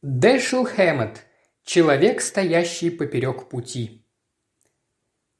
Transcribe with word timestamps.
Дэшел 0.00 0.64
Хэммет. 0.64 1.24
Человек, 1.64 2.20
стоящий 2.20 2.88
поперек 2.88 3.48
пути. 3.48 4.06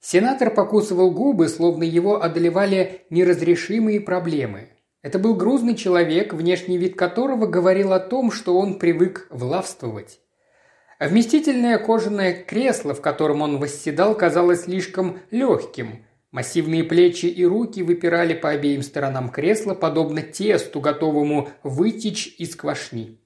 Сенатор 0.00 0.53
покусывал 0.53 1.12
губы, 1.12 1.46
словно 1.46 1.84
его 1.84 2.20
одолевали 2.20 3.02
неразрешимые 3.08 4.00
проблемы. 4.00 4.71
Это 5.00 5.21
был 5.21 5.36
грузный 5.36 5.76
человек, 5.76 6.34
внешний 6.34 6.76
вид 6.76 6.97
которого 6.97 7.47
говорил 7.47 7.92
о 7.92 8.00
том, 8.00 8.32
что 8.32 8.59
он 8.59 8.80
привык 8.80 9.29
влавствовать. 9.30 10.18
Вместительное 10.98 11.79
кожаное 11.79 12.43
кресло, 12.43 12.95
в 12.95 13.00
котором 13.00 13.43
он 13.43 13.61
восседал, 13.61 14.16
казалось 14.16 14.62
слишком 14.62 15.20
легким. 15.30 16.04
Массивные 16.32 16.82
плечи 16.82 17.27
и 17.27 17.46
руки 17.46 17.84
выпирали 17.84 18.34
по 18.34 18.50
обеим 18.50 18.82
сторонам 18.82 19.29
кресла, 19.29 19.75
подобно 19.75 20.22
тесту, 20.22 20.80
готовому 20.80 21.48
вытечь 21.62 22.34
из 22.38 22.56
квашни. 22.56 23.20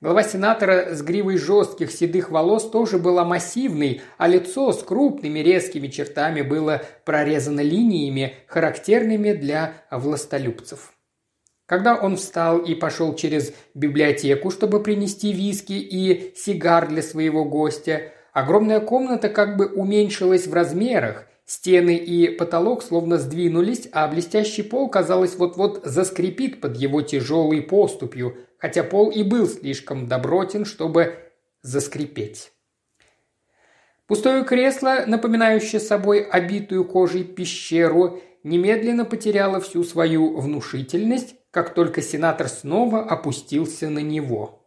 Голова 0.00 0.22
сенатора 0.22 0.94
с 0.94 1.02
гривой 1.02 1.36
жестких 1.36 1.92
седых 1.92 2.30
волос 2.30 2.70
тоже 2.70 2.96
была 2.96 3.22
массивной, 3.24 4.00
а 4.16 4.28
лицо 4.28 4.72
с 4.72 4.82
крупными 4.82 5.40
резкими 5.40 5.88
чертами 5.88 6.40
было 6.40 6.80
прорезано 7.04 7.60
линиями, 7.60 8.34
характерными 8.46 9.32
для 9.32 9.74
властолюбцев. 9.90 10.94
Когда 11.66 11.96
он 11.96 12.16
встал 12.16 12.58
и 12.58 12.74
пошел 12.74 13.14
через 13.14 13.52
библиотеку, 13.74 14.50
чтобы 14.50 14.82
принести 14.82 15.34
виски 15.34 15.74
и 15.74 16.34
сигар 16.34 16.88
для 16.88 17.02
своего 17.02 17.44
гостя, 17.44 18.10
огромная 18.32 18.80
комната 18.80 19.28
как 19.28 19.58
бы 19.58 19.66
уменьшилась 19.66 20.46
в 20.46 20.54
размерах, 20.54 21.26
стены 21.50 21.96
и 21.96 22.28
потолок 22.28 22.80
словно 22.80 23.18
сдвинулись, 23.18 23.88
а 23.90 24.06
блестящий 24.06 24.62
пол, 24.62 24.88
казалось, 24.88 25.34
вот-вот 25.34 25.80
заскрипит 25.84 26.60
под 26.60 26.76
его 26.76 27.02
тяжелой 27.02 27.60
поступью, 27.60 28.36
хотя 28.56 28.84
пол 28.84 29.10
и 29.10 29.24
был 29.24 29.48
слишком 29.48 30.06
добротен, 30.06 30.64
чтобы 30.64 31.18
заскрипеть. 31.62 32.52
Пустое 34.06 34.44
кресло, 34.44 35.02
напоминающее 35.08 35.80
собой 35.80 36.20
обитую 36.20 36.84
кожей 36.84 37.24
пещеру, 37.24 38.22
немедленно 38.44 39.04
потеряло 39.04 39.60
всю 39.60 39.82
свою 39.82 40.38
внушительность, 40.38 41.34
как 41.50 41.74
только 41.74 42.00
сенатор 42.00 42.48
снова 42.48 43.02
опустился 43.02 43.90
на 43.90 43.98
него. 43.98 44.59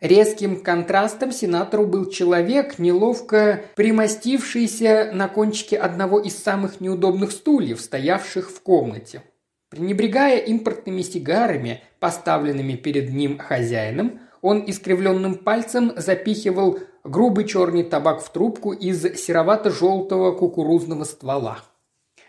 Резким 0.00 0.62
контрастом 0.62 1.32
сенатору 1.32 1.84
был 1.84 2.08
человек, 2.08 2.78
неловко 2.78 3.64
примостившийся 3.74 5.10
на 5.12 5.26
кончике 5.26 5.76
одного 5.76 6.20
из 6.20 6.38
самых 6.38 6.80
неудобных 6.80 7.32
стульев, 7.32 7.80
стоявших 7.80 8.48
в 8.48 8.60
комнате. 8.62 9.22
Пренебрегая 9.70 10.38
импортными 10.38 11.02
сигарами, 11.02 11.82
поставленными 11.98 12.74
перед 12.74 13.12
ним 13.12 13.38
хозяином, 13.38 14.20
он 14.40 14.62
искривленным 14.68 15.34
пальцем 15.34 15.92
запихивал 15.96 16.78
грубый 17.02 17.44
черный 17.44 17.82
табак 17.82 18.22
в 18.22 18.32
трубку 18.32 18.72
из 18.72 19.02
серовато-желтого 19.02 20.30
кукурузного 20.32 21.02
ствола. 21.02 21.58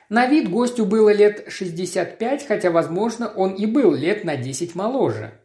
На 0.09 0.25
вид 0.25 0.49
гостю 0.49 0.85
было 0.85 1.13
лет 1.13 1.45
65, 1.49 2.47
хотя, 2.47 2.71
возможно, 2.71 3.27
он 3.27 3.53
и 3.53 3.67
был 3.67 3.93
лет 3.93 4.23
на 4.23 4.37
10 4.37 4.73
моложе. 4.73 5.39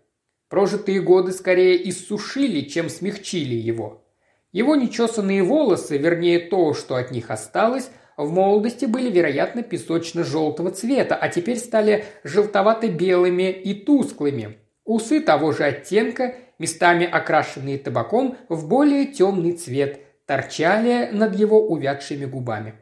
Прожитые 0.55 1.01
годы 1.01 1.33
скорее 1.33 1.91
иссушили, 1.91 2.61
чем 2.61 2.89
смягчили 2.89 3.57
его. 3.57 4.05
Его 4.53 4.77
нечесанные 4.77 5.43
волосы, 5.43 5.99
вернее 5.99 6.39
то, 6.39 6.75
что 6.75 6.95
от 6.95 7.11
них 7.11 7.33
осталось, 7.33 7.91
в 8.17 8.31
молодости 8.31 8.85
были, 8.85 9.11
вероятно, 9.11 9.65
песочно-желтого 9.65 10.71
цвета, 10.71 11.17
а 11.17 11.29
теперь 11.29 11.59
стали 11.59 12.05
желтовато-белыми 12.23 13.51
и 13.51 13.75
тусклыми. 13.75 14.59
Усы 14.85 15.19
того 15.19 15.51
же 15.51 15.65
оттенка, 15.65 16.37
местами 16.61 17.05
окрашенные 17.05 17.79
табаком 17.79 18.37
в 18.49 18.69
более 18.69 19.07
темный 19.07 19.55
цвет, 19.55 20.03
торчали 20.25 21.09
над 21.11 21.35
его 21.35 21.67
увядшими 21.67 22.27
губами. 22.27 22.75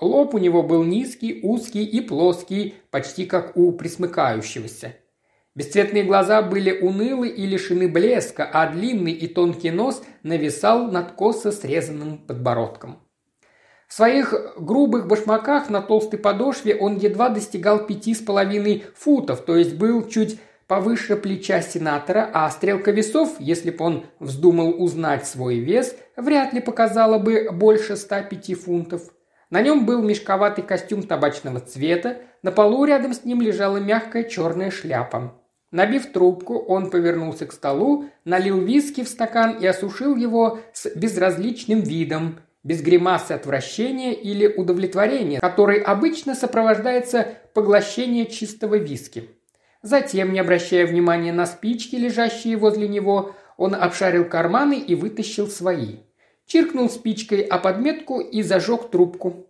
Лоб 0.00 0.34
у 0.34 0.38
него 0.38 0.64
был 0.64 0.82
низкий, 0.82 1.38
узкий 1.44 1.84
и 1.84 2.00
плоский, 2.00 2.74
почти 2.90 3.26
как 3.26 3.56
у 3.56 3.70
присмыкающегося. 3.70 4.96
Бесцветные 5.54 6.04
глаза 6.04 6.40
были 6.40 6.80
унылы 6.80 7.28
и 7.28 7.46
лишены 7.46 7.86
блеска, 7.86 8.48
а 8.50 8.66
длинный 8.72 9.12
и 9.12 9.26
тонкий 9.28 9.70
нос 9.70 10.02
нависал 10.22 10.90
над 10.90 11.12
косо 11.12 11.52
срезанным 11.52 12.18
подбородком. 12.18 13.00
В 13.86 13.92
своих 13.92 14.32
грубых 14.56 15.06
башмаках 15.06 15.68
на 15.68 15.82
толстой 15.82 16.18
подошве 16.18 16.74
он 16.74 16.96
едва 16.96 17.28
достигал 17.28 17.86
пяти 17.86 18.14
с 18.14 18.20
половиной 18.20 18.84
футов, 18.96 19.44
то 19.44 19.54
есть 19.54 19.74
был 19.74 20.08
чуть 20.08 20.40
повыше 20.66 21.16
плеча 21.16 21.60
сенатора, 21.60 22.30
а 22.32 22.50
стрелка 22.50 22.90
весов, 22.90 23.36
если 23.38 23.70
бы 23.70 23.84
он 23.84 24.06
вздумал 24.20 24.82
узнать 24.82 25.26
свой 25.26 25.58
вес, 25.58 25.94
вряд 26.16 26.54
ли 26.54 26.62
показала 26.62 27.18
бы 27.18 27.50
больше 27.52 27.96
105 27.96 28.58
фунтов. 28.58 29.02
На 29.50 29.60
нем 29.60 29.84
был 29.84 30.02
мешковатый 30.02 30.64
костюм 30.64 31.02
табачного 31.02 31.60
цвета, 31.60 32.16
на 32.40 32.52
полу 32.52 32.86
рядом 32.86 33.12
с 33.12 33.26
ним 33.26 33.42
лежала 33.42 33.76
мягкая 33.76 34.24
черная 34.24 34.70
шляпа. 34.70 35.41
Набив 35.72 36.12
трубку, 36.12 36.58
он 36.58 36.90
повернулся 36.90 37.46
к 37.46 37.52
столу, 37.52 38.04
налил 38.24 38.60
виски 38.60 39.02
в 39.02 39.08
стакан 39.08 39.58
и 39.58 39.66
осушил 39.66 40.14
его 40.14 40.60
с 40.72 40.94
безразличным 40.94 41.80
видом– 41.80 42.38
без 42.64 42.80
гримасы 42.80 43.32
отвращения 43.32 44.12
или 44.12 44.46
удовлетворения, 44.46 45.40
который 45.40 45.80
обычно 45.80 46.34
сопровождается 46.34 47.38
поглощением 47.54 48.26
чистого 48.26 48.76
виски. 48.76 49.30
Затем, 49.82 50.32
не 50.32 50.38
обращая 50.38 50.86
внимания 50.86 51.32
на 51.32 51.46
спички, 51.46 51.96
лежащие 51.96 52.56
возле 52.56 52.86
него, 52.86 53.34
он 53.56 53.74
обшарил 53.74 54.24
карманы 54.24 54.78
и 54.78 54.94
вытащил 54.94 55.48
свои. 55.48 55.96
Чиркнул 56.46 56.88
спичкой 56.88 57.40
о 57.40 57.58
подметку 57.58 58.20
и 58.20 58.42
зажег 58.42 58.90
трубку. 58.90 59.46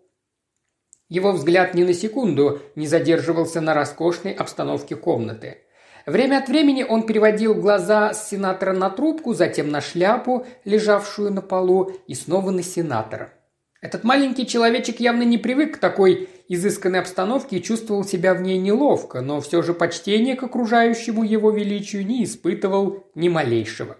Его 1.09 1.33
взгляд 1.33 1.75
ни 1.75 1.85
на 1.85 1.93
секунду 1.93 2.63
не 2.77 2.87
задерживался 2.87 3.61
на 3.61 3.75
роскошной 3.75 4.33
обстановке 4.33 4.97
комнаты– 4.97 5.59
Время 6.07 6.39
от 6.39 6.49
времени 6.49 6.83
он 6.83 7.05
переводил 7.07 7.55
глаза 7.55 8.13
с 8.13 8.29
сенатора 8.29 8.73
на 8.73 8.91
трубку, 8.91 9.35
затем 9.35 9.71
на 9.71 9.81
шляпу, 9.81 10.47
лежавшую 10.65 11.33
на 11.33 11.43
полу, 11.43 11.93
и 12.07 12.15
снова 12.15 12.51
на 12.51 12.63
сенатора. 12.63 13.33
Этот 13.81 14.05
маленький 14.05 14.47
человечек 14.47 15.01
явно 15.01 15.23
не 15.23 15.39
привык 15.39 15.75
к 15.75 15.79
такой 15.79 16.29
изысканной 16.49 17.01
обстановке 17.01 17.57
и 17.57 17.63
чувствовал 17.63 18.05
себя 18.05 18.35
в 18.35 18.41
ней 18.41 18.59
неловко, 18.59 19.21
но 19.21 19.41
все 19.41 19.61
же 19.63 19.75
почтение 19.75 20.37
к 20.37 20.43
окружающему 20.45 21.25
его 21.25 21.51
величию 21.51 22.07
не 22.07 22.25
испытывал 22.25 23.05
ни 23.17 23.29
малейшего. 23.29 23.97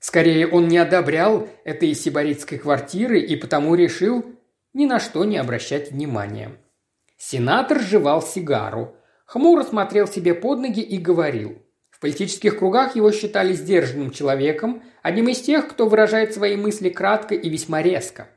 Скорее, 0.00 0.48
он 0.48 0.68
не 0.68 0.78
одобрял 0.78 1.48
этой 1.64 1.94
сибаритской 1.94 2.58
квартиры 2.58 3.20
и 3.20 3.36
потому 3.36 3.74
решил 3.74 4.24
ни 4.72 4.86
на 4.86 5.00
что 5.00 5.24
не 5.24 5.36
обращать 5.36 5.90
внимания. 5.90 6.50
Сенатор 7.16 7.80
жевал 7.80 8.22
сигару. 8.22 8.94
Хмуро 9.28 9.62
смотрел 9.62 10.08
себе 10.08 10.32
под 10.32 10.60
ноги 10.60 10.80
и 10.80 10.96
говорил. 10.96 11.58
В 11.90 12.00
политических 12.00 12.58
кругах 12.58 12.96
его 12.96 13.12
считали 13.12 13.52
сдержанным 13.52 14.10
человеком, 14.10 14.82
одним 15.02 15.28
из 15.28 15.42
тех, 15.42 15.68
кто 15.68 15.86
выражает 15.86 16.32
свои 16.32 16.56
мысли 16.56 16.88
кратко 16.88 17.34
и 17.34 17.50
весьма 17.50 17.82
резко. 17.82 18.28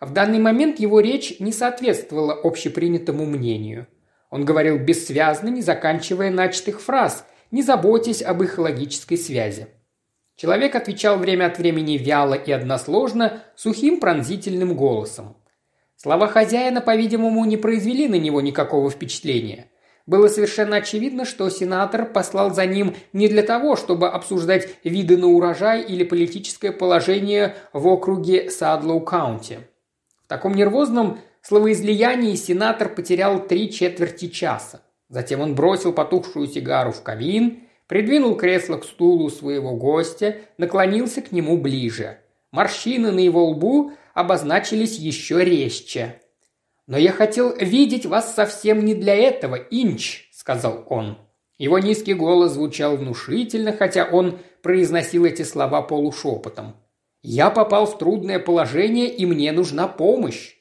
В 0.00 0.12
данный 0.12 0.40
момент 0.40 0.80
его 0.80 0.98
речь 0.98 1.38
не 1.38 1.52
соответствовала 1.52 2.32
общепринятому 2.42 3.24
мнению. 3.24 3.86
Он 4.30 4.44
говорил 4.44 4.80
бессвязно, 4.80 5.48
не 5.48 5.62
заканчивая 5.62 6.32
начатых 6.32 6.80
фраз, 6.80 7.24
не 7.52 7.62
заботясь 7.62 8.20
об 8.20 8.42
их 8.42 8.58
логической 8.58 9.18
связи. 9.18 9.68
Человек 10.34 10.74
отвечал 10.74 11.18
время 11.18 11.46
от 11.46 11.58
времени 11.58 11.98
вяло 11.98 12.34
и 12.34 12.50
односложно, 12.50 13.44
сухим 13.54 14.00
пронзительным 14.00 14.74
голосом. 14.74 15.36
Слова 15.94 16.26
хозяина, 16.26 16.80
по-видимому, 16.80 17.44
не 17.44 17.56
произвели 17.56 18.08
на 18.08 18.16
него 18.16 18.40
никакого 18.40 18.90
впечатления. 18.90 19.68
Было 20.06 20.28
совершенно 20.28 20.76
очевидно, 20.76 21.24
что 21.24 21.48
сенатор 21.48 22.06
послал 22.06 22.52
за 22.52 22.66
ним 22.66 22.94
не 23.12 23.28
для 23.28 23.42
того, 23.42 23.76
чтобы 23.76 24.08
обсуждать 24.08 24.68
виды 24.82 25.16
на 25.16 25.28
урожай 25.28 25.82
или 25.82 26.02
политическое 26.02 26.72
положение 26.72 27.54
в 27.72 27.86
округе 27.86 28.48
Садлоу-Каунти. 28.48 29.58
В 30.24 30.28
таком 30.28 30.54
нервозном 30.54 31.20
словоизлиянии 31.42 32.34
сенатор 32.34 32.88
потерял 32.88 33.46
три 33.46 33.70
четверти 33.70 34.28
часа. 34.28 34.82
Затем 35.08 35.40
он 35.40 35.54
бросил 35.54 35.92
потухшую 35.92 36.48
сигару 36.48 36.90
в 36.90 37.02
камин, 37.02 37.64
придвинул 37.86 38.34
кресло 38.36 38.78
к 38.78 38.84
стулу 38.84 39.28
своего 39.30 39.76
гостя, 39.76 40.36
наклонился 40.56 41.20
к 41.20 41.32
нему 41.32 41.58
ближе. 41.58 42.18
Морщины 42.50 43.12
на 43.12 43.20
его 43.20 43.44
лбу 43.46 43.92
обозначились 44.14 44.98
еще 44.98 45.44
резче. 45.44 46.21
«Но 46.86 46.98
я 46.98 47.12
хотел 47.12 47.54
видеть 47.56 48.06
вас 48.06 48.34
совсем 48.34 48.84
не 48.84 48.94
для 48.94 49.14
этого, 49.14 49.56
Инч»,— 49.56 50.28
сказал 50.32 50.84
он. 50.88 51.18
Его 51.58 51.78
низкий 51.78 52.14
голос 52.14 52.52
звучал 52.52 52.96
внушительно, 52.96 53.72
хотя 53.72 54.04
он 54.04 54.40
произносил 54.62 55.24
эти 55.24 55.42
слова 55.42 55.82
полушепотом. 55.82 56.76
«Я 57.22 57.50
попал 57.50 57.86
в 57.86 57.98
трудное 57.98 58.38
положение, 58.38 59.08
и 59.08 59.26
мне 59.26 59.52
нужна 59.52 59.86
помощь». 59.86 60.56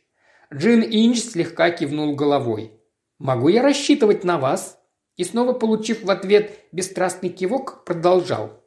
Джин 0.53 0.83
Инч 0.83 1.19
слегка 1.23 1.71
кивнул 1.71 2.15
головой. 2.15 2.71
«Могу 3.17 3.47
я 3.47 3.63
рассчитывать 3.63 4.23
на 4.23 4.37
вас?» 4.37 4.77
И 5.17 5.23
снова 5.23 5.53
получив 5.53 6.03
в 6.03 6.09
ответ 6.09 6.59
бесстрастный 6.71 7.29
кивок, 7.29 7.83
продолжал. 7.83 8.61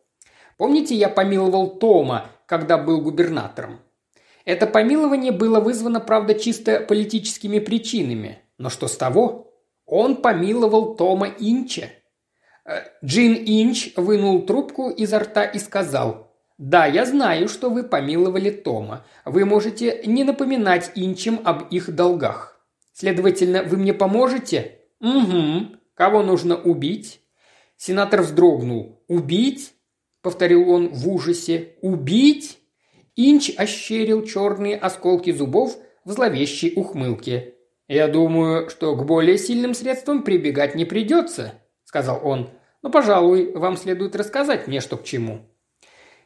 Помните, 0.56 0.94
я 0.94 1.08
помиловал 1.08 1.78
Тома, 1.78 2.30
когда 2.46 2.78
был 2.78 3.00
губернатором? 3.00 3.80
Это 4.44 4.66
помилование 4.66 5.32
было 5.32 5.60
вызвано, 5.60 6.00
правда, 6.00 6.34
чисто 6.34 6.80
политическими 6.80 7.58
причинами. 7.58 8.40
Но 8.58 8.68
что 8.68 8.88
с 8.88 8.96
того? 8.96 9.52
Он 9.86 10.16
помиловал 10.16 10.96
Тома 10.96 11.28
Инча. 11.38 11.90
Э, 12.66 12.82
Джин 13.04 13.34
Инч 13.34 13.94
вынул 13.96 14.42
трубку 14.42 14.90
изо 14.90 15.18
рта 15.18 15.44
и 15.44 15.58
сказал, 15.58 16.34
«Да, 16.56 16.86
я 16.86 17.04
знаю, 17.04 17.48
что 17.48 17.70
вы 17.70 17.82
помиловали 17.82 18.50
Тома. 18.50 19.04
Вы 19.24 19.44
можете 19.44 20.02
не 20.06 20.24
напоминать 20.24 20.92
Инчам 20.94 21.40
об 21.44 21.68
их 21.68 21.94
долгах. 21.94 22.60
Следовательно, 22.92 23.62
вы 23.62 23.76
мне 23.76 23.92
поможете?» 23.92 24.78
«Угу. 25.00 25.76
Кого 25.94 26.22
нужно 26.22 26.56
убить?» 26.56 27.20
Сенатор 27.76 28.22
вздрогнул. 28.22 29.02
«Убить?»– 29.08 29.74
повторил 30.22 30.70
он 30.70 30.88
в 30.88 31.08
ужасе. 31.08 31.74
«Убить?» 31.82 32.58
Инч 33.16 33.52
ощерил 33.56 34.24
черные 34.24 34.76
осколки 34.76 35.30
зубов 35.30 35.76
в 36.04 36.12
зловещей 36.12 36.72
ухмылке. 36.74 37.54
«Я 37.86 38.08
думаю, 38.08 38.70
что 38.70 38.96
к 38.96 39.04
более 39.04 39.38
сильным 39.38 39.74
средствам 39.74 40.22
прибегать 40.22 40.74
не 40.74 40.84
придется»,– 40.84 41.54
сказал 41.84 42.20
он. 42.24 42.50
«Но, 42.82 42.90
пожалуй, 42.90 43.52
вам 43.52 43.76
следует 43.76 44.16
рассказать 44.16 44.66
мне, 44.66 44.80
что 44.80 44.96
к 44.96 45.04
чему». 45.04 45.40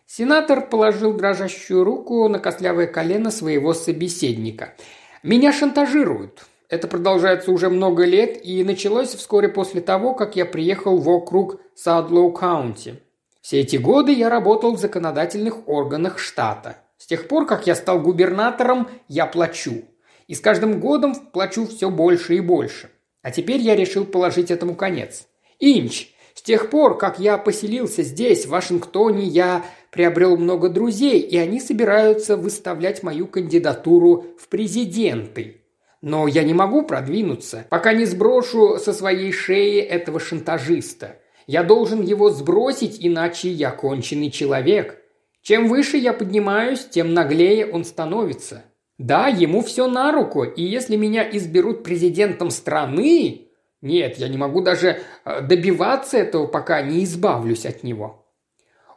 Сенатор 0.07 0.67
положил 0.67 1.13
дрожащую 1.13 1.85
руку 1.85 2.27
на 2.29 2.39
костлявое 2.39 2.87
колено 2.87 3.31
своего 3.31 3.75
собеседника. 3.75 4.75
«Меня 5.23 5.53
шантажируют. 5.53 6.47
Это 6.71 6.89
продолжается 6.89 7.51
уже 7.51 7.69
много 7.69 8.05
лет 8.05 8.45
и 8.45 8.65
началось 8.65 9.15
вскоре 9.15 9.49
после 9.49 9.83
того, 9.83 10.15
как 10.15 10.37
я 10.37 10.47
приехал 10.47 10.97
в 10.97 11.09
округ 11.09 11.61
Садлоу 11.75 12.33
Каунти. 12.33 13.03
Все 13.49 13.61
эти 13.61 13.77
годы 13.77 14.13
я 14.13 14.29
работал 14.29 14.77
в 14.77 14.79
законодательных 14.79 15.69
органах 15.69 16.19
штата. 16.19 16.77
С 16.99 17.07
тех 17.07 17.29
пор, 17.29 17.47
как 17.47 17.67
я 17.67 17.75
стал 17.75 17.99
губернатором, 17.99 18.91
я 19.09 19.25
плачу. 19.25 19.87
И 20.27 20.35
с 20.35 20.41
каждым 20.41 20.81
годом 20.81 21.15
плачу 21.15 21.67
все 21.67 21.89
больше 21.89 22.37
и 22.37 22.41
больше. 22.41 22.91
А 23.23 23.31
теперь 23.31 23.63
я 23.63 23.75
решил 23.75 24.05
положить 24.05 24.51
этому 24.51 24.75
конец. 24.75 25.29
Инч, 25.61 26.11
с 26.35 26.43
тех 26.43 26.69
пор, 26.69 26.99
как 26.99 27.21
я 27.21 27.39
поселился 27.39 28.03
здесь, 28.03 28.45
в 28.45 28.51
Вашингтоне, 28.51 29.25
я 29.25 29.65
приобрел 29.93 30.37
много 30.37 30.69
друзей, 30.69 31.19
и 31.19 31.39
они 31.39 31.59
собираются 31.59 32.37
выставлять 32.37 33.03
мою 33.03 33.27
кандидатуру 33.27 34.27
в 34.39 34.49
президенты. 34.49 35.63
Но 36.03 36.29
я 36.29 36.43
не 36.43 36.53
могу 36.53 36.83
продвинуться, 36.83 37.65
пока 37.71 37.95
не 37.95 38.05
сброшу 38.05 38.77
со 38.77 38.93
своей 38.93 39.33
шеи 39.33 39.81
этого 39.81 40.21
шантажиста. 40.21 41.17
Я 41.49 41.63
должен 41.63 42.03
его 42.03 42.29
сбросить, 42.29 42.99
иначе 43.01 43.49
я 43.49 43.71
конченый 43.71 44.31
человек. 44.31 44.99
Чем 45.41 45.67
выше 45.67 45.97
я 45.97 46.13
поднимаюсь, 46.13 46.87
тем 46.91 47.15
наглее 47.15 47.67
он 47.67 47.87
становится. 47.87 48.67
Да, 48.99 49.29
ему 49.29 49.63
все 49.63 49.89
на 49.89 50.13
руку, 50.13 50.45
и 50.45 50.63
если 50.63 50.97
меня 50.97 51.29
изберут 51.29 51.83
президентом 51.83 52.51
страны... 52.51 53.47
Нет, 53.81 54.19
я 54.19 54.29
не 54.29 54.37
могу 54.37 54.61
даже 54.61 55.01
э, 55.25 55.41
добиваться 55.41 56.19
этого, 56.19 56.49
пока 56.49 56.83
не 56.83 57.05
избавлюсь 57.05 57.65
от 57.65 57.83
него. 57.83 58.27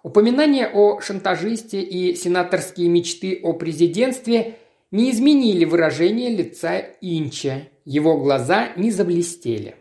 Упоминание 0.03 0.67
о 0.67 0.99
шантажисте 0.99 1.79
и 1.79 2.15
сенаторские 2.15 2.89
мечты 2.89 3.39
о 3.43 3.53
президентстве 3.53 4.57
не 4.89 5.11
изменили 5.11 5.63
выражение 5.63 6.35
лица 6.35 6.79
Инча. 6.99 7.69
Его 7.85 8.17
глаза 8.17 8.73
не 8.75 8.91
заблестели. 8.91 9.75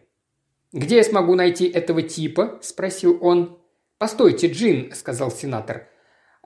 «Где 0.72 0.96
я 0.96 1.04
смогу 1.04 1.34
найти 1.34 1.66
этого 1.66 2.02
типа?»– 2.02 2.58
спросил 2.62 3.18
он. 3.20 3.58
«Постойте, 3.98 4.46
Джин»,– 4.46 4.92
сказал 4.94 5.30
сенатор. 5.32 5.88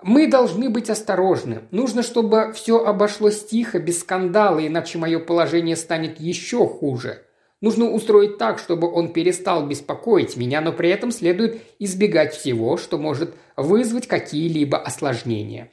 «Мы 0.03 0.27
должны 0.27 0.71
быть 0.71 0.89
осторожны. 0.89 1.63
Нужно, 1.71 2.03
чтобы 2.03 2.53
все 2.55 2.83
обошлось 2.85 3.45
тихо, 3.45 3.79
без 3.79 4.01
скандала, 4.01 4.67
иначе 4.67 4.99
мое 4.99 5.19
положение 5.19 5.77
станет 5.77 6.19
еще 6.21 6.67
хуже. 6.67 7.25
Нужно 7.61 7.91
устроить 7.91 8.39
так, 8.39 8.59
чтобы 8.59 8.91
он 8.91 9.13
перестал 9.13 9.67
беспокоить 9.67 10.37
меня, 10.37 10.61
но 10.61 10.73
при 10.73 10.91
этом 10.91 11.11
следует 11.11 11.63
избегать 11.79 12.35
всего, 12.35 12.77
что 12.77 12.99
может 12.99 13.35
вызвать 13.57 14.07
какие-либо 14.07 14.79
осложнения. 14.79 15.71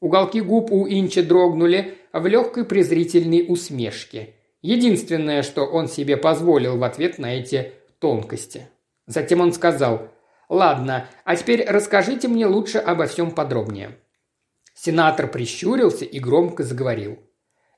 Уголки 0.00 0.40
губ 0.40 0.72
у 0.72 0.88
Инча 0.88 1.22
дрогнули 1.22 1.94
в 2.12 2.26
легкой 2.26 2.64
презрительной 2.64 3.44
усмешке. 3.48 4.34
Единственное, 4.62 5.42
что 5.42 5.66
он 5.66 5.88
себе 5.88 6.16
позволил 6.16 6.78
в 6.78 6.84
ответ 6.84 7.18
на 7.18 7.34
эти 7.34 7.72
тонкости. 7.98 8.68
Затем 9.06 9.40
он 9.40 9.52
сказал 9.52 10.08
«Ладно, 10.48 11.08
а 11.24 11.34
теперь 11.34 11.64
расскажите 11.68 12.28
мне 12.28 12.46
лучше 12.46 12.78
обо 12.78 13.06
всем 13.06 13.32
подробнее». 13.32 13.98
Сенатор 14.74 15.26
прищурился 15.26 16.04
и 16.04 16.18
громко 16.20 16.62
заговорил. 16.62 17.18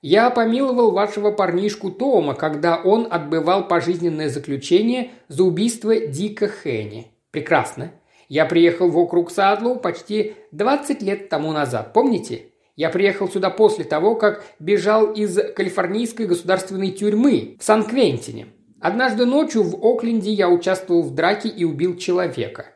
«Я 0.03 0.29
помиловал 0.29 0.91
вашего 0.91 1.31
парнишку 1.31 1.91
Тома, 1.91 2.35
когда 2.35 2.77
он 2.77 3.09
отбывал 3.11 3.67
пожизненное 3.67 4.29
заключение 4.29 5.13
за 5.29 5.45
убийство 5.45 5.97
Дика 5.97 6.49
Хенни. 6.49 7.11
Прекрасно. 7.31 7.93
Я 8.29 8.45
приехал 8.45 8.91
в 8.91 8.99
округ 8.99 9.31
Садлоу 9.31 9.77
почти 9.77 10.35
20 10.53 11.03
лет 11.03 11.29
тому 11.31 11.53
назад, 11.53 11.93
помните? 11.95 12.51
Я 12.77 12.91
приехал 12.91 13.29
сюда 13.29 13.51
после 13.51 13.85
того, 13.85 14.17
как 14.17 14.45
бежал 14.59 15.13
из 15.13 15.39
калифорнийской 15.55 16.27
государственной 16.27 16.91
тюрьмы 16.91 17.57
в 17.61 17.65
Сан-Квентине. 17.65 18.49
Однажды 18.81 19.27
ночью 19.27 19.63
в 19.63 19.77
Окленде 19.85 20.33
я 20.33 20.49
участвовал 20.51 21.03
в 21.03 21.15
драке 21.15 21.49
и 21.49 21.65
убил 21.65 21.97
человека. 21.97 22.67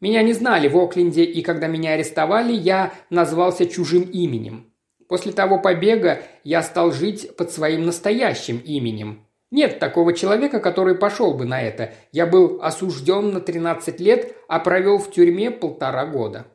Меня 0.00 0.22
не 0.22 0.32
знали 0.32 0.68
в 0.68 0.78
Окленде, 0.78 1.24
и 1.24 1.42
когда 1.42 1.66
меня 1.66 1.94
арестовали, 1.94 2.52
я 2.52 2.92
назвался 3.10 3.66
чужим 3.66 4.02
именем. 4.02 4.72
После 5.08 5.32
того 5.32 5.58
побега 5.58 6.22
я 6.44 6.62
стал 6.62 6.92
жить 6.92 7.34
под 7.36 7.50
своим 7.50 7.84
настоящим 7.84 8.58
именем. 8.58 9.26
Нет 9.50 9.78
такого 9.78 10.12
человека, 10.12 10.60
который 10.60 10.94
пошел 10.94 11.34
бы 11.34 11.46
на 11.46 11.60
это. 11.60 11.94
Я 12.12 12.26
был 12.26 12.60
осужден 12.62 13.32
на 13.32 13.40
13 13.40 13.98
лет, 13.98 14.36
а 14.46 14.60
провел 14.60 14.98
в 14.98 15.10
тюрьме 15.10 15.50
полтора 15.50 16.06
года. 16.06 16.46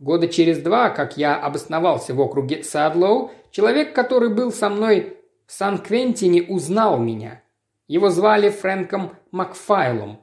Года 0.00 0.28
через 0.28 0.58
два, 0.60 0.88
как 0.88 1.18
я 1.18 1.36
обосновался 1.36 2.14
в 2.14 2.20
округе 2.22 2.64
Садлоу, 2.64 3.30
человек, 3.50 3.94
который 3.94 4.30
был 4.30 4.50
со 4.50 4.70
мной 4.70 5.18
в 5.46 5.52
Сан-Квентине, 5.52 6.42
узнал 6.44 6.98
меня. 6.98 7.42
Его 7.86 8.08
звали 8.08 8.48
Фрэнком 8.48 9.12
Макфайлом, 9.30 10.20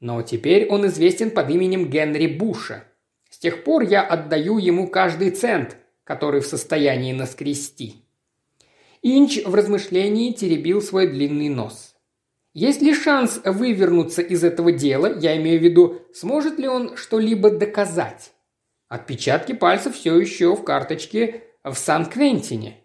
но 0.00 0.20
теперь 0.22 0.66
он 0.68 0.84
известен 0.88 1.30
под 1.30 1.48
именем 1.48 1.88
Генри 1.88 2.26
Буша. 2.26 2.82
С 3.30 3.38
тех 3.38 3.62
пор 3.62 3.82
я 3.82 4.02
отдаю 4.02 4.58
ему 4.58 4.88
каждый 4.88 5.30
цент, 5.30 5.76
который 6.02 6.40
в 6.40 6.46
состоянии 6.46 7.12
наскрести. 7.12 8.02
Инч 9.00 9.44
в 9.44 9.54
размышлении 9.54 10.32
теребил 10.32 10.82
свой 10.82 11.06
длинный 11.06 11.50
нос. 11.50 11.94
Есть 12.52 12.82
ли 12.82 12.92
шанс 12.94 13.40
вывернуться 13.44 14.22
из 14.22 14.42
этого 14.42 14.72
дела, 14.72 15.16
я 15.20 15.36
имею 15.36 15.60
в 15.60 15.62
виду, 15.62 16.02
сможет 16.12 16.58
ли 16.58 16.66
он 16.66 16.96
что-либо 16.96 17.50
доказать? 17.50 18.32
Отпечатки 18.90 19.52
пальцев 19.52 19.94
все 19.94 20.18
еще 20.18 20.56
в 20.56 20.64
карточке 20.64 21.44
в 21.62 21.74
Сан-Квентине. 21.74 22.80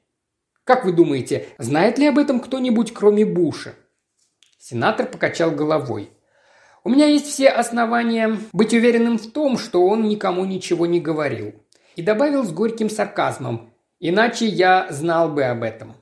Как 0.63 0.85
вы 0.85 0.93
думаете, 0.93 1.47
знает 1.57 1.97
ли 1.97 2.05
об 2.05 2.19
этом 2.19 2.39
кто-нибудь, 2.39 2.93
кроме 2.93 3.25
Буша? 3.25 3.73
Сенатор 4.59 5.07
покачал 5.07 5.49
головой. 5.49 6.11
У 6.83 6.89
меня 6.89 7.07
есть 7.07 7.25
все 7.25 7.49
основания 7.49 8.37
быть 8.53 8.71
уверенным 8.71 9.17
в 9.17 9.31
том, 9.31 9.57
что 9.57 9.83
он 9.87 10.03
никому 10.03 10.45
ничего 10.45 10.85
не 10.85 11.01
говорил. 11.01 11.55
И 11.95 12.03
добавил 12.03 12.43
с 12.43 12.51
горьким 12.51 12.91
сарказмом. 12.91 13.73
Иначе 13.99 14.45
я 14.45 14.85
знал 14.91 15.29
бы 15.29 15.45
об 15.45 15.63
этом. 15.63 15.95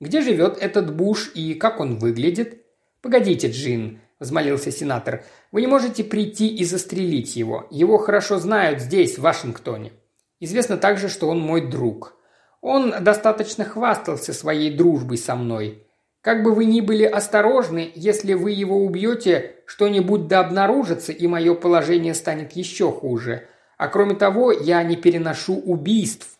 Где 0.00 0.20
живет 0.20 0.56
этот 0.58 0.94
Буш 0.94 1.32
и 1.34 1.54
как 1.54 1.80
он 1.80 1.98
выглядит?» 1.98 2.64
«Погодите, 3.00 3.50
Джин»,– 3.50 4.00
взмолился 4.22 4.70
сенатор. 4.70 5.24
«Вы 5.50 5.60
не 5.60 5.66
можете 5.66 6.02
прийти 6.02 6.48
и 6.48 6.64
застрелить 6.64 7.36
его. 7.36 7.66
Его 7.70 7.98
хорошо 7.98 8.38
знают 8.38 8.80
здесь, 8.80 9.18
в 9.18 9.22
Вашингтоне. 9.22 9.92
Известно 10.40 10.76
также, 10.76 11.08
что 11.08 11.28
он 11.28 11.38
мой 11.40 11.68
друг. 11.70 12.16
Он 12.60 12.94
достаточно 13.00 13.64
хвастался 13.64 14.32
своей 14.32 14.74
дружбой 14.74 15.18
со 15.18 15.36
мной. 15.36 15.86
Как 16.20 16.44
бы 16.44 16.54
вы 16.54 16.64
ни 16.64 16.80
были 16.80 17.04
осторожны, 17.04 17.90
если 17.94 18.34
вы 18.34 18.52
его 18.52 18.84
убьете, 18.84 19.56
что-нибудь 19.66 20.28
да 20.28 20.40
обнаружится, 20.40 21.12
и 21.12 21.26
мое 21.26 21.54
положение 21.54 22.14
станет 22.14 22.52
еще 22.52 22.92
хуже. 22.92 23.48
А 23.76 23.88
кроме 23.88 24.14
того, 24.14 24.52
я 24.52 24.82
не 24.84 24.96
переношу 24.96 25.56
убийств. 25.58 26.38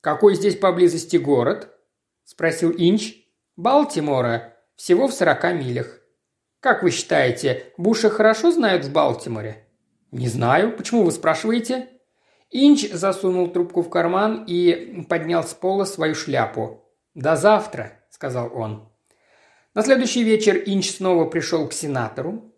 Какой 0.00 0.34
здесь 0.34 0.56
поблизости 0.56 1.18
город?»– 1.18 1.68
спросил 2.24 2.70
Инч. 2.76 3.16
«Балтимора. 3.56 4.54
Всего 4.76 5.08
в 5.08 5.12
сорока 5.12 5.52
милях». 5.52 6.03
«Как 6.64 6.82
вы 6.82 6.92
считаете, 6.92 7.66
Буша 7.76 8.08
хорошо 8.08 8.50
знают 8.50 8.86
в 8.86 8.90
Балтиморе?» 8.90 9.68
«Не 10.12 10.28
знаю. 10.28 10.74
Почему 10.74 11.02
вы 11.02 11.12
спрашиваете?» 11.12 11.90
Инч 12.50 12.90
засунул 12.90 13.48
трубку 13.48 13.82
в 13.82 13.90
карман 13.90 14.46
и 14.46 15.04
поднял 15.06 15.44
с 15.44 15.52
пола 15.52 15.84
свою 15.84 16.14
шляпу. 16.14 16.82
«До 17.14 17.36
завтра»,– 17.36 18.00
сказал 18.10 18.50
он. 18.56 18.88
На 19.74 19.82
следующий 19.82 20.22
вечер 20.22 20.56
Инч 20.56 20.90
снова 20.92 21.26
пришел 21.26 21.68
к 21.68 21.74
сенатору. 21.74 22.54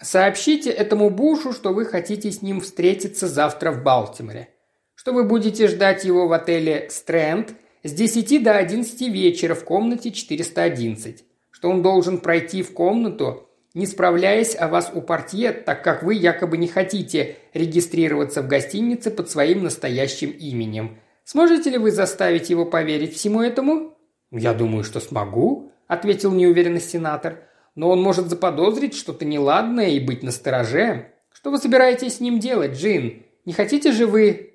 Сообщите 0.00 0.70
этому 0.70 1.10
Бушу, 1.10 1.52
что 1.52 1.72
вы 1.72 1.86
хотите 1.86 2.30
с 2.30 2.42
ним 2.42 2.60
встретиться 2.60 3.26
завтра 3.26 3.72
в 3.72 3.82
Балтиморе. 3.82 4.50
Что 4.94 5.12
вы 5.12 5.24
будете 5.24 5.66
ждать 5.66 6.04
его 6.04 6.28
в 6.28 6.32
отеле 6.32 6.86
«Стрэнд» 6.88 7.54
с 7.82 7.92
10 7.92 8.44
до 8.44 8.56
11 8.56 9.00
вечера 9.08 9.56
в 9.56 9.64
комнате 9.64 10.12
411. 10.12 11.24
Что 11.60 11.68
он 11.68 11.82
должен 11.82 12.16
пройти 12.16 12.62
в 12.62 12.72
комнату, 12.72 13.46
не 13.74 13.84
справляясь 13.84 14.56
о 14.56 14.66
вас 14.68 14.90
у 14.94 15.02
портье, 15.02 15.52
так 15.52 15.84
как 15.84 16.02
вы 16.02 16.14
якобы 16.14 16.56
не 16.56 16.66
хотите 16.66 17.36
регистрироваться 17.52 18.40
в 18.40 18.48
гостинице 18.48 19.10
под 19.10 19.30
своим 19.30 19.64
настоящим 19.64 20.30
именем. 20.30 20.96
Сможете 21.24 21.68
ли 21.68 21.76
вы 21.76 21.90
заставить 21.90 22.48
его 22.48 22.64
поверить 22.64 23.14
всему 23.14 23.42
этому? 23.42 23.94
«Я 24.30 24.54
думаю, 24.54 24.84
что 24.84 25.00
смогу»,– 25.00 25.70
ответил 25.86 26.32
неуверенный 26.32 26.80
сенатор. 26.80 27.40
«Но 27.74 27.90
он 27.90 28.00
может 28.00 28.28
заподозрить 28.28 28.94
что-то 28.94 29.26
неладное 29.26 29.88
и 29.88 30.00
быть 30.00 30.22
настороже. 30.22 31.12
Что 31.30 31.50
вы 31.50 31.58
собираетесь 31.58 32.16
с 32.16 32.20
ним 32.20 32.38
делать, 32.38 32.72
Джин? 32.72 33.22
Не 33.44 33.52
хотите 33.52 33.92
же 33.92 34.06
вы 34.06 34.50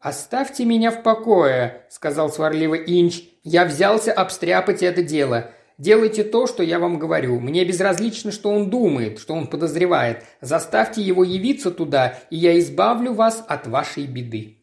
«Оставьте 0.00 0.64
меня 0.64 0.90
в 0.90 1.04
покое»,– 1.04 1.82
сказал 1.88 2.30
сварливо 2.30 2.74
Инч. 2.74 3.22
«Я 3.44 3.64
взялся 3.64 4.12
обстряпать 4.12 4.82
это 4.82 5.02
дело. 5.02 5.52
Делайте 5.78 6.24
то, 6.24 6.46
что 6.46 6.62
я 6.62 6.78
вам 6.78 6.98
говорю. 6.98 7.38
Мне 7.40 7.64
безразлично, 7.64 8.32
что 8.32 8.50
он 8.50 8.68
думает, 8.68 9.18
что 9.18 9.34
он 9.34 9.46
подозревает. 9.46 10.24
Заставьте 10.40 11.00
его 11.00 11.24
явиться 11.24 11.70
туда, 11.70 12.18
и 12.30 12.36
я 12.36 12.58
избавлю 12.58 13.14
вас 13.14 13.44
от 13.46 13.66
вашей 13.66 14.06
беды». 14.06 14.56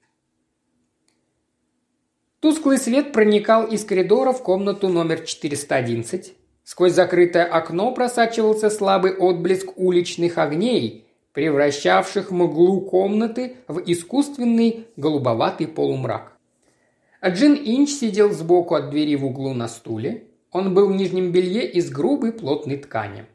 Тусклый 2.41 2.77
свет 2.77 3.12
проникал 3.12 3.65
из 3.65 3.84
коридора 3.86 4.31
в 4.31 4.43
комнату 4.43 4.88
номер 4.89 5.22
411. 5.22 6.36
Сквозь 6.63 6.93
закрытое 6.93 7.45
окно 7.45 7.91
просачивался 7.91 8.69
слабый 8.69 9.15
отблеск 9.15 9.77
уличных 9.77 10.38
огней– 10.38 11.01
превращавших 11.36 12.31
мглу 12.31 12.81
комнаты 12.81 13.57
в 13.67 13.79
искусственный 13.86 14.88
голубоватый 14.95 15.67
полумрак. 15.67 16.38
А 17.19 17.29
Джин 17.29 17.55
Инч 17.55 17.89
сидел 17.89 18.31
сбоку 18.31 18.75
от 18.75 18.89
двери 18.89 19.15
в 19.15 19.25
углу 19.25 19.53
на 19.53 19.67
стуле. 19.67 20.29
Он 20.56 20.74
был 20.74 20.88
в 20.88 20.96
нижнем 20.96 21.34
белье 21.34 21.70
из 21.70 21.90
грубой 21.90 22.32
плотной 22.32 22.78
ткани. 22.78 23.26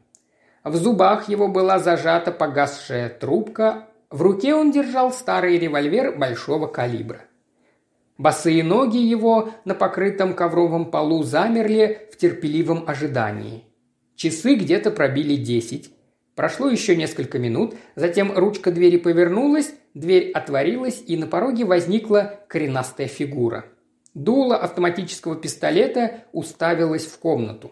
В 0.63 0.75
зубах 0.75 1.29
его 1.29 1.47
была 1.47 1.77
зажата 1.77 2.31
погасшая 2.31 3.09
трубка, 3.09 3.89
в 4.09 4.23
руке 4.23 4.55
он 4.55 4.71
держал 4.71 5.13
старый 5.13 5.59
револьвер 5.59 6.17
большого 6.17 6.65
калибра. 6.65 7.21
Босые 8.17 8.63
ноги 8.63 8.97
его 8.97 9.51
на 9.65 9.75
покрытом 9.75 10.33
ковровом 10.33 10.89
полу 10.89 11.21
замерли 11.21 12.09
в 12.11 12.17
терпеливом 12.17 12.85
ожидании. 12.87 13.65
Часы 14.15 14.55
где-то 14.55 14.89
пробили 14.89 15.35
десять. 15.35 15.91
Прошло 16.33 16.69
еще 16.69 16.95
несколько 16.95 17.37
минут, 17.37 17.75
затем 17.95 18.35
ручка 18.35 18.71
двери 18.71 18.97
повернулась, 18.97 19.75
дверь 19.93 20.31
отворилась, 20.31 21.03
и 21.05 21.17
на 21.17 21.27
пороге 21.27 21.65
возникла 21.65 22.39
коренастая 22.47 23.05
фигура. 23.05 23.65
Дуло 24.13 24.57
автоматического 24.57 25.35
пистолета 25.35 26.25
уставилось 26.33 27.05
в 27.05 27.17
комнату. 27.17 27.71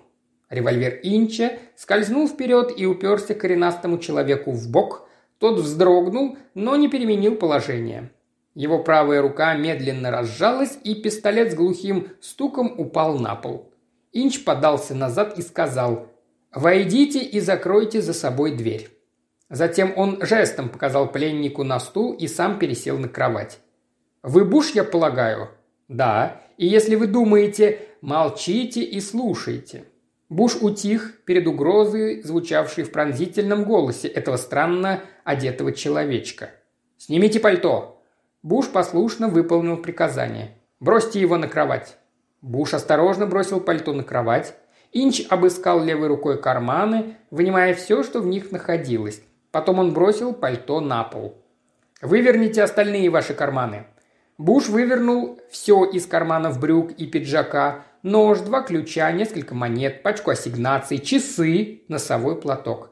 Револьвер 0.49 0.99
Инча 1.03 1.59
скользнул 1.75 2.27
вперед 2.27 2.73
и 2.75 2.85
уперся 2.85 3.33
коренастому 3.33 3.97
человеку 3.97 4.51
в 4.51 4.69
бок. 4.69 5.07
Тот 5.37 5.59
вздрогнул, 5.59 6.37
но 6.53 6.75
не 6.75 6.87
переменил 6.89 7.35
положение. 7.35 8.11
Его 8.55 8.79
правая 8.83 9.21
рука 9.21 9.53
медленно 9.55 10.11
разжалась, 10.11 10.77
и 10.83 10.95
пистолет 10.95 11.51
с 11.51 11.55
глухим 11.55 12.09
стуком 12.19 12.73
упал 12.77 13.19
на 13.19 13.35
пол. 13.35 13.71
Инч 14.11 14.43
подался 14.43 14.95
назад 14.95 15.37
и 15.37 15.41
сказал 15.41 16.07
«Войдите 16.53 17.19
и 17.19 17.39
закройте 17.39 18.01
за 18.01 18.13
собой 18.13 18.55
дверь». 18.55 18.89
Затем 19.49 19.93
он 19.95 20.19
жестом 20.21 20.69
показал 20.69 21.11
пленнику 21.11 21.63
на 21.63 21.79
стул 21.79 22.13
и 22.13 22.27
сам 22.27 22.59
пересел 22.59 22.97
на 22.97 23.07
кровать. 23.07 23.59
«Вы 24.23 24.45
Буш, 24.45 24.71
я 24.71 24.83
полагаю?» 24.83 25.49
«Да. 25.89 26.39
И 26.57 26.67
если 26.67 26.95
вы 26.95 27.07
думаете, 27.07 27.79
молчите 28.01 28.81
и 28.81 29.01
слушайте». 29.01 29.83
Буш 30.29 30.57
утих 30.61 31.23
перед 31.25 31.47
угрозой, 31.47 32.21
звучавшей 32.21 32.83
в 32.83 32.91
пронзительном 32.91 33.63
голосе 33.63 34.07
этого 34.07 34.37
странно 34.37 35.01
одетого 35.23 35.71
человечка. 35.71 36.51
«Снимите 36.97 37.39
пальто!» 37.39 38.03
Буш 38.43 38.67
послушно 38.67 39.27
выполнил 39.27 39.77
приказание. 39.77 40.51
«Бросьте 40.79 41.19
его 41.19 41.37
на 41.37 41.47
кровать». 41.47 41.97
Буш 42.41 42.75
осторожно 42.75 43.25
бросил 43.25 43.59
пальто 43.59 43.91
на 43.91 44.03
кровать. 44.03 44.53
Инч 44.93 45.25
обыскал 45.29 45.83
левой 45.83 46.07
рукой 46.07 46.39
карманы, 46.39 47.17
вынимая 47.31 47.73
все, 47.73 48.03
что 48.03 48.21
в 48.21 48.27
них 48.27 48.51
находилось. 48.51 49.23
Потом 49.51 49.79
он 49.79 49.93
бросил 49.93 50.33
пальто 50.33 50.79
на 50.79 51.03
пол. 51.03 51.35
«Выверните 52.01 52.61
остальные 52.61 53.09
ваши 53.09 53.33
карманы». 53.33 53.85
Буш 54.39 54.69
вывернул 54.69 55.37
все 55.51 55.83
из 55.83 56.05
карманов 56.05 56.61
брюк 56.61 56.93
и 56.93 57.05
пиджака, 57.05 57.83
нож, 58.03 58.39
два 58.39 58.61
ключа, 58.61 59.11
несколько 59.11 59.53
монет, 59.53 60.01
пачку 60.01 60.31
ассигнаций, 60.31 60.99
часы, 60.99 61.81
носовой 61.89 62.39
платок. 62.39 62.91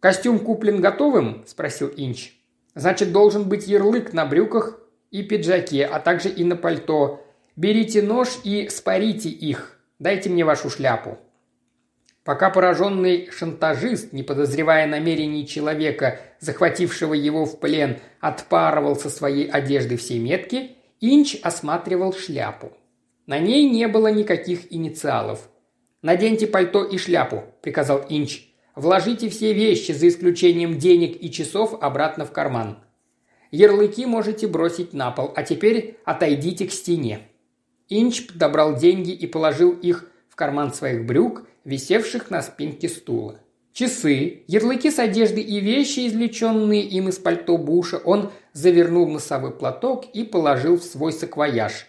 «Костюм 0.00 0.38
куплен 0.38 0.82
готовым?»– 0.82 1.44
спросил 1.46 1.90
Инч. 1.96 2.34
«Значит, 2.74 3.10
должен 3.10 3.48
быть 3.48 3.66
ярлык 3.66 4.12
на 4.12 4.26
брюках 4.26 4.78
и 5.10 5.22
пиджаке, 5.22 5.86
а 5.86 5.98
также 5.98 6.28
и 6.28 6.44
на 6.44 6.56
пальто. 6.56 7.24
Берите 7.56 8.02
нож 8.02 8.28
и 8.44 8.68
спарите 8.68 9.30
их. 9.30 9.78
Дайте 9.98 10.28
мне 10.28 10.44
вашу 10.44 10.68
шляпу». 10.68 11.16
Пока 12.24 12.48
пораженный 12.48 13.28
шантажист, 13.30 14.14
не 14.14 14.22
подозревая 14.22 14.86
намерений 14.86 15.46
человека, 15.46 16.20
захватившего 16.40 17.12
его 17.12 17.44
в 17.44 17.60
плен, 17.60 17.98
отпарывал 18.18 18.96
со 18.96 19.10
своей 19.10 19.46
одежды 19.46 19.98
все 19.98 20.18
метки, 20.18 20.70
Инч 21.00 21.36
осматривал 21.42 22.14
шляпу. 22.14 22.72
На 23.26 23.38
ней 23.38 23.68
не 23.68 23.88
было 23.88 24.10
никаких 24.10 24.72
инициалов. 24.72 25.50
«Наденьте 26.00 26.46
пальто 26.46 26.82
и 26.82 26.96
шляпу»,– 26.96 27.44
приказал 27.62 28.04
Инч. 28.08 28.48
«Вложите 28.74 29.28
все 29.28 29.52
вещи, 29.52 29.92
за 29.92 30.08
исключением 30.08 30.78
денег 30.78 31.22
и 31.22 31.30
часов, 31.30 31.74
обратно 31.82 32.24
в 32.24 32.32
карман. 32.32 32.78
Ярлыки 33.50 34.06
можете 34.06 34.46
бросить 34.46 34.94
на 34.94 35.10
пол, 35.10 35.32
а 35.36 35.42
теперь 35.42 35.98
отойдите 36.04 36.66
к 36.66 36.72
стене». 36.72 37.20
Инч 37.90 38.26
подобрал 38.26 38.76
деньги 38.76 39.10
и 39.10 39.26
положил 39.26 39.72
их 39.72 40.10
в 40.28 40.36
карман 40.36 40.72
своих 40.72 41.04
брюк, 41.06 41.46
висевших 41.64 42.30
на 42.30 42.42
спинке 42.42 42.88
стула. 42.88 43.40
Часы, 43.72 44.44
ярлыки 44.46 44.90
с 44.90 44.98
одежды 44.98 45.40
и 45.40 45.60
вещи, 45.60 46.06
извлеченные 46.06 46.82
им 46.82 47.08
из 47.08 47.18
пальто 47.18 47.58
Буша, 47.58 47.98
он 47.98 48.30
завернул 48.52 49.08
носовой 49.08 49.50
платок 49.50 50.04
и 50.12 50.22
положил 50.22 50.78
в 50.78 50.84
свой 50.84 51.12
саквояж. 51.12 51.86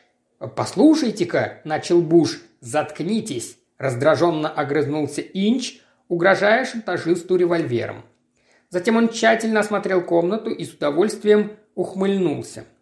«Послушайте-ка»,– 0.55 1.61
начал 1.63 2.01
Буш,– 2.01 2.41
«заткнитесь»,– 2.59 3.57
раздраженно 3.77 4.49
огрызнулся 4.49 5.21
Инч, 5.21 5.79
угрожая 6.07 6.65
шантажисту 6.65 7.35
револьвером. 7.35 8.03
Затем 8.69 8.97
он 8.97 9.09
тщательно 9.09 9.59
осмотрел 9.59 10.01
комнату 10.01 10.49
и 10.49 10.65
с 10.65 10.73
удовольствием 10.73 11.51
ухмыльнулся– 11.75 12.65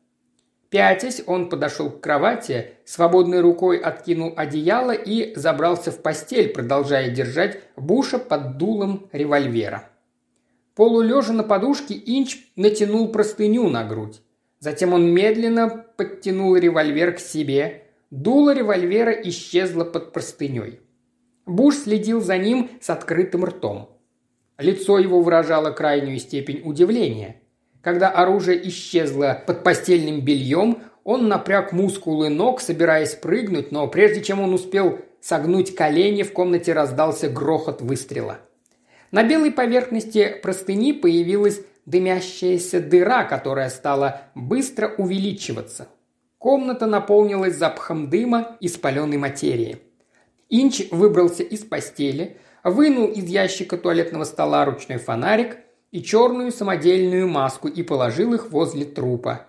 Пятясь, 0.73 1.21
он 1.27 1.49
подошел 1.49 1.91
к 1.91 2.01
кровати, 2.01 2.71
свободной 2.83 3.41
рукой 3.41 3.77
откинул 3.77 4.33
одеяло 4.35 4.89
и 4.89 5.35
забрался 5.35 5.91
в 5.91 6.01
постель, 6.01 6.49
продолжая 6.49 7.11
держать 7.11 7.59
Буша 7.75 8.17
под 8.17 8.57
дулом 8.57 9.07
револьвера. 9.11 9.87
Полулежа 10.73 11.31
на 11.31 11.43
подушке, 11.43 11.93
Инч 11.93 12.47
натянул 12.55 13.09
простыню 13.09 13.69
на 13.69 13.83
грудь. 13.83 14.23
Затем 14.57 14.93
он 14.93 15.13
медленно 15.13 15.85
подтянул 15.95 16.55
револьвер 16.55 17.17
к 17.17 17.19
себе. 17.19 17.83
Дуло 18.09 18.55
револьвера 18.55 19.11
исчезло 19.11 19.83
под 19.83 20.11
простыней. 20.11 20.79
Буш 21.45 21.75
следил 21.75 22.19
за 22.19 22.39
ним 22.39 22.71
с 22.81 22.89
открытым 22.89 23.45
ртом. 23.45 23.91
Лицо 24.57 24.97
его 24.97 25.21
выражало 25.21 25.69
крайнюю 25.69 26.17
степень 26.17 26.63
удивления– 26.65 27.35
когда 27.83 28.09
оружие 28.09 28.67
исчезло 28.69 29.43
под 29.45 29.63
постельным 29.63 30.21
бельем, 30.21 30.79
он 31.03 31.27
напряг 31.27 31.73
мускулы 31.73 32.29
ног, 32.29 32.61
собираясь 32.61 33.13
прыгнуть, 33.13 33.73
но 33.73 33.87
прежде 33.87 34.23
чем 34.23 34.39
он 34.39 34.53
успел 34.53 34.99
согнуть 35.19 35.75
колени, 35.75 36.23
в 36.23 36.31
комнате 36.31 36.71
раздался 36.71 37.29
грохот 37.29 37.81
выстрела. 37.81 38.39
На 39.11 39.23
белой 39.23 39.51
поверхности 39.51 40.33
простыни 40.41 40.93
появилась 40.93 41.59
дымящаяся 41.85 42.79
дыра, 42.79 43.25
которая 43.25 43.69
стала 43.69 44.21
быстро 44.33 44.93
увеличиваться. 44.97 45.89
Комната 46.37 46.85
наполнилась 46.85 47.57
запахом 47.57 48.09
дыма 48.09 48.55
и 48.61 48.69
спаленной 48.69 49.17
материи. 49.17 49.79
Инч 50.49 50.89
выбрался 50.91 51.43
из 51.43 51.59
постели, 51.59 52.37
вынул 52.63 53.07
из 53.07 53.25
ящика 53.25 53.77
туалетного 53.77 54.23
стола 54.23 54.63
ручной 54.63 54.99
фонарик– 54.99 55.57
и 55.93 56.01
черную 56.01 56.51
самодельную 56.51 57.27
маску 57.27 57.67
и 57.67 57.83
положил 57.83 58.33
их 58.33 58.51
возле 58.51 58.83
трупа. 58.83 59.45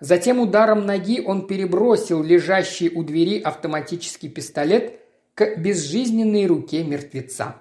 Затем 0.00 0.40
ударом 0.40 0.86
ноги 0.86 1.20
он 1.20 1.46
перебросил 1.46 2.22
лежащий 2.22 2.88
у 2.88 3.04
двери 3.04 3.38
автоматический 3.38 4.30
пистолет 4.30 4.98
к 5.34 5.56
безжизненной 5.58 6.46
руке 6.46 6.82
мертвеца. 6.82 7.56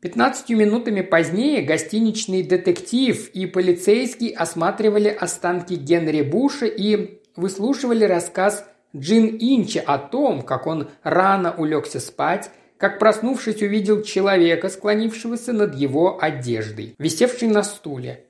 Пятнадцатью 0.00 0.56
минутами 0.56 1.00
позднее 1.00 1.62
гостиничный 1.62 2.44
детектив 2.44 3.28
и 3.30 3.46
полицейский 3.46 4.28
осматривали 4.28 5.08
останки 5.08 5.74
Генри 5.74 6.22
Буша 6.22 6.66
и 6.66 7.20
выслушивали 7.34 8.04
рассказ 8.04 8.64
Джин 8.96 9.36
Инча 9.40 9.82
о 9.84 9.98
том, 9.98 10.42
как 10.42 10.68
он 10.68 10.88
рано 11.02 11.52
улегся 11.52 11.98
спать, 11.98 12.50
как 12.78 12.98
проснувшись 12.98 13.60
увидел 13.60 14.02
человека, 14.02 14.68
склонившегося 14.68 15.52
над 15.52 15.74
его 15.74 16.18
одеждой, 16.20 16.94
висевшей 16.98 17.48
на 17.48 17.62
стуле. 17.62 18.24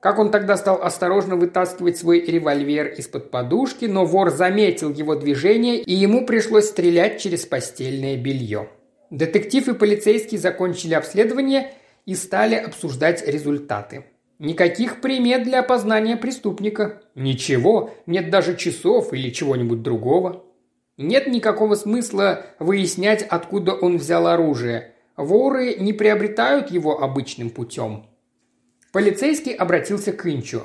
Как 0.00 0.18
он 0.18 0.32
тогда 0.32 0.56
стал 0.56 0.82
осторожно 0.82 1.36
вытаскивать 1.36 1.96
свой 1.96 2.20
револьвер 2.20 2.88
из-под 2.88 3.30
подушки, 3.30 3.84
но 3.84 4.04
вор 4.04 4.30
заметил 4.30 4.92
его 4.92 5.14
движение, 5.14 5.80
и 5.80 5.94
ему 5.94 6.26
пришлось 6.26 6.68
стрелять 6.68 7.20
через 7.20 7.46
постельное 7.46 8.16
белье. 8.16 8.68
Детектив 9.10 9.68
и 9.68 9.74
полицейский 9.74 10.38
закончили 10.38 10.94
обследование 10.94 11.72
и 12.04 12.16
стали 12.16 12.56
обсуждать 12.56 13.24
результаты. 13.28 14.04
Никаких 14.40 15.00
примет 15.00 15.44
для 15.44 15.60
опознания 15.60 16.16
преступника. 16.16 17.00
Ничего, 17.14 17.94
нет 18.06 18.28
даже 18.28 18.56
часов 18.56 19.12
или 19.12 19.30
чего-нибудь 19.30 19.82
другого. 19.82 20.44
Нет 21.02 21.26
никакого 21.26 21.74
смысла 21.74 22.46
выяснять, 22.58 23.22
откуда 23.22 23.74
он 23.74 23.98
взял 23.98 24.26
оружие. 24.26 24.94
Воры 25.16 25.74
не 25.74 25.92
приобретают 25.92 26.70
его 26.70 27.02
обычным 27.02 27.50
путем. 27.50 28.06
Полицейский 28.92 29.52
обратился 29.52 30.12
к 30.12 30.26
Инчу. 30.26 30.62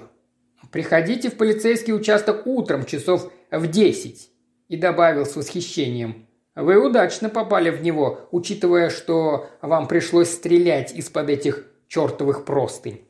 «Приходите 0.71 1.29
в 1.29 1.37
полицейский 1.37 1.93
участок 1.93 2.45
утром, 2.45 2.85
часов 2.85 3.31
в 3.51 3.67
десять», 3.67 4.29
и 4.67 4.75
добавил 4.75 5.25
с 5.25 5.35
восхищением. 5.35 6.27
Вы 6.55 6.77
удачно 6.83 7.29
попали 7.29 7.69
в 7.69 7.81
него, 7.81 8.27
учитывая, 8.31 8.89
что 8.89 9.47
вам 9.61 9.87
пришлось 9.87 10.29
стрелять 10.29 10.93
из-под 10.93 11.29
этих 11.29 11.65
чертовых 11.87 12.45
простынь. 12.45 13.06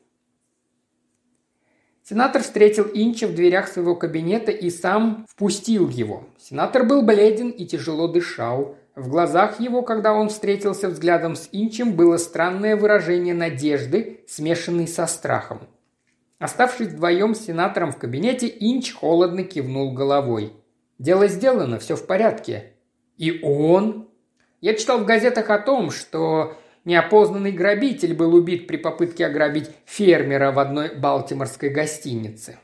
Сенатор 2.09 2.41
встретил 2.41 2.85
Инча 2.93 3.27
в 3.27 3.35
дверях 3.35 3.67
своего 3.67 3.93
кабинета 3.93 4.49
и 4.49 4.69
сам 4.69 5.25
впустил 5.29 5.89
его. 5.89 6.23
Сенатор 6.39 6.85
был 6.85 7.01
бледен 7.01 7.49
и 7.49 7.65
тяжело 7.65 8.07
дышал. 8.07 8.77
В 8.95 9.09
глазах 9.09 9.59
его, 9.59 9.81
когда 9.81 10.13
он 10.13 10.29
встретился 10.29 10.87
взглядом 10.87 11.35
с 11.35 11.49
Инчем, 11.51 11.97
было 11.97 12.15
странное 12.15 12.77
выражение 12.77 13.33
надежды, 13.33 14.21
смешанной 14.25 14.87
со 14.87 15.05
страхом. 15.05 15.67
Оставшись 16.39 16.87
вдвоем 16.87 17.35
с 17.35 17.41
сенатором 17.41 17.91
в 17.91 17.97
кабинете, 17.97 18.47
Инч 18.47 18.93
холодно 18.93 19.43
кивнул 19.43 19.91
головой. 19.91 20.53
«Дело 20.99 21.27
сделано, 21.27 21.77
все 21.77 21.97
в 21.97 22.07
порядке. 22.07 22.71
И 23.17 23.41
он? 23.43 24.07
Я 24.61 24.75
читал 24.75 24.99
в 24.99 25.05
газетах 25.05 25.49
о 25.49 25.59
том, 25.59 25.91
что 25.91 26.55
неопознанный 26.87 27.51
грабитель 27.51 28.13
был 28.13 28.33
убит 28.33 28.65
при 28.65 28.77
попытке 28.77 29.25
ограбить 29.25 29.69
фермера 29.85 30.53
в 30.53 30.57
одной 30.57 30.95
балтиморской 30.95 31.69
гостинице. 31.69 32.59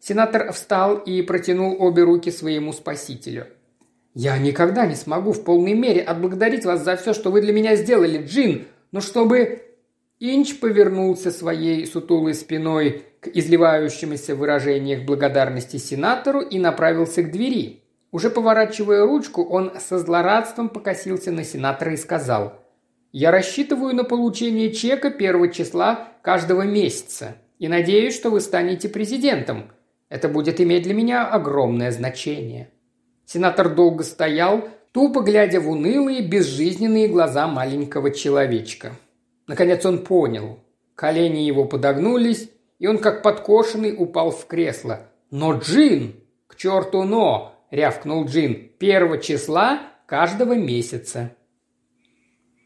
Сенатор 0.00 0.50
встал 0.52 0.96
и 0.96 1.20
протянул 1.20 1.76
обе 1.78 2.02
руки 2.02 2.30
своему 2.30 2.72
спасителю. 2.72 3.46
«Я 4.14 4.38
никогда 4.38 4.86
не 4.86 4.94
смогу 4.94 5.32
в 5.32 5.44
полной 5.44 5.74
мере 5.74 6.00
отблагодарить 6.00 6.64
вас 6.64 6.82
за 6.82 6.96
все, 6.96 7.12
что 7.12 7.30
вы 7.30 7.42
для 7.42 7.52
меня 7.52 7.76
сделали, 7.76 8.24
Джин, 8.24 8.66
но 8.90 9.00
чтобы...» 9.00 9.60
Инч 10.18 10.58
повернулся 10.58 11.30
своей 11.30 11.86
сутулой 11.86 12.34
спиной 12.34 13.04
к 13.20 13.28
изливающемуся 13.28 14.34
выражениях 14.34 15.04
благодарности 15.04 15.76
сенатору 15.76 16.40
и 16.40 16.58
направился 16.58 17.22
к 17.22 17.30
двери. 17.30 17.82
Уже 18.12 18.28
поворачивая 18.28 19.04
ручку, 19.04 19.44
он 19.44 19.72
со 19.78 19.98
злорадством 19.98 20.68
покосился 20.68 21.30
на 21.30 21.44
сенатора 21.44 21.92
и 21.92 21.96
сказал 21.96 22.60
«Я 23.12 23.30
рассчитываю 23.30 23.94
на 23.94 24.04
получение 24.04 24.72
чека 24.72 25.10
первого 25.10 25.48
числа 25.48 26.08
каждого 26.22 26.62
месяца 26.62 27.36
и 27.58 27.68
надеюсь, 27.68 28.14
что 28.14 28.30
вы 28.30 28.40
станете 28.40 28.88
президентом. 28.88 29.70
Это 30.08 30.28
будет 30.28 30.60
иметь 30.60 30.84
для 30.84 30.94
меня 30.94 31.26
огромное 31.26 31.90
значение». 31.90 32.70
Сенатор 33.26 33.74
долго 33.74 34.02
стоял, 34.02 34.68
тупо 34.92 35.20
глядя 35.20 35.60
в 35.60 35.70
унылые, 35.70 36.22
безжизненные 36.22 37.06
глаза 37.06 37.46
маленького 37.46 38.10
человечка. 38.10 38.92
Наконец 39.46 39.84
он 39.86 39.98
понял. 40.04 40.58
Колени 40.94 41.40
его 41.40 41.64
подогнулись, 41.64 42.50
и 42.78 42.86
он, 42.86 42.98
как 42.98 43.22
подкошенный, 43.22 43.94
упал 43.96 44.30
в 44.30 44.46
кресло. 44.46 45.08
«Но, 45.30 45.58
Джин! 45.58 46.16
К 46.46 46.56
черту 46.56 47.04
но!– 47.04 47.54
рявкнул 47.70 48.24
Джин. 48.24 48.70
«Первого 48.78 49.18
числа 49.18 49.80
каждого 50.06 50.54
месяца». 50.54 51.30